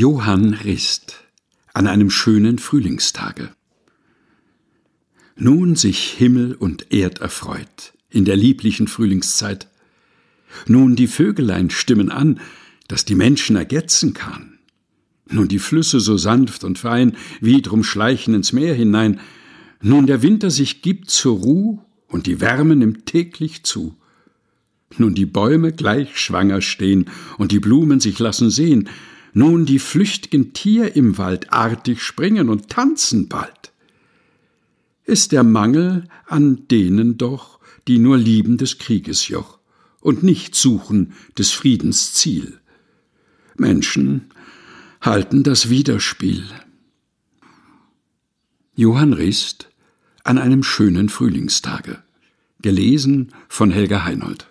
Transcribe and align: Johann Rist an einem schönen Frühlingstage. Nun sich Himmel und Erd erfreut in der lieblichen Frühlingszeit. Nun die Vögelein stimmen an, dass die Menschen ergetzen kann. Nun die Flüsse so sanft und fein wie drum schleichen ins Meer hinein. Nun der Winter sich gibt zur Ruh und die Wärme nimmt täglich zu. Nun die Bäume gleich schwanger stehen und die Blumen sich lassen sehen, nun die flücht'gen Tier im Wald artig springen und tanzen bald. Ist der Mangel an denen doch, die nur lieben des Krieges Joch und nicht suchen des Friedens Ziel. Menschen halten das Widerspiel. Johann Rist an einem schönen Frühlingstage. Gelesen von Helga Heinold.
Johann 0.00 0.54
Rist 0.54 1.24
an 1.74 1.86
einem 1.86 2.08
schönen 2.08 2.58
Frühlingstage. 2.58 3.50
Nun 5.36 5.76
sich 5.76 6.12
Himmel 6.12 6.54
und 6.54 6.90
Erd 6.90 7.18
erfreut 7.18 7.92
in 8.08 8.24
der 8.24 8.36
lieblichen 8.36 8.88
Frühlingszeit. 8.88 9.68
Nun 10.66 10.96
die 10.96 11.06
Vögelein 11.06 11.68
stimmen 11.68 12.08
an, 12.10 12.40
dass 12.88 13.04
die 13.04 13.14
Menschen 13.14 13.56
ergetzen 13.56 14.14
kann. 14.14 14.58
Nun 15.28 15.48
die 15.48 15.58
Flüsse 15.58 16.00
so 16.00 16.16
sanft 16.16 16.64
und 16.64 16.78
fein 16.78 17.14
wie 17.42 17.60
drum 17.60 17.84
schleichen 17.84 18.32
ins 18.32 18.54
Meer 18.54 18.72
hinein. 18.72 19.20
Nun 19.82 20.06
der 20.06 20.22
Winter 20.22 20.48
sich 20.48 20.80
gibt 20.80 21.10
zur 21.10 21.36
Ruh 21.36 21.78
und 22.08 22.26
die 22.26 22.40
Wärme 22.40 22.74
nimmt 22.74 23.04
täglich 23.04 23.64
zu. 23.64 23.94
Nun 24.96 25.14
die 25.14 25.26
Bäume 25.26 25.72
gleich 25.72 26.18
schwanger 26.18 26.62
stehen 26.62 27.10
und 27.36 27.52
die 27.52 27.60
Blumen 27.60 28.00
sich 28.00 28.18
lassen 28.18 28.48
sehen, 28.48 28.88
nun 29.32 29.64
die 29.64 29.78
flücht'gen 29.78 30.52
Tier 30.52 30.96
im 30.96 31.18
Wald 31.18 31.52
artig 31.52 32.02
springen 32.02 32.48
und 32.48 32.68
tanzen 32.68 33.28
bald. 33.28 33.72
Ist 35.04 35.32
der 35.32 35.42
Mangel 35.42 36.04
an 36.26 36.66
denen 36.68 37.18
doch, 37.18 37.58
die 37.88 37.98
nur 37.98 38.18
lieben 38.18 38.56
des 38.58 38.78
Krieges 38.78 39.28
Joch 39.28 39.58
und 40.00 40.22
nicht 40.22 40.54
suchen 40.54 41.12
des 41.38 41.50
Friedens 41.50 42.14
Ziel. 42.14 42.60
Menschen 43.56 44.30
halten 45.00 45.42
das 45.42 45.68
Widerspiel. 45.68 46.44
Johann 48.74 49.12
Rist 49.12 49.70
an 50.24 50.38
einem 50.38 50.62
schönen 50.62 51.08
Frühlingstage. 51.08 52.02
Gelesen 52.62 53.32
von 53.48 53.70
Helga 53.70 54.04
Heinold. 54.04 54.46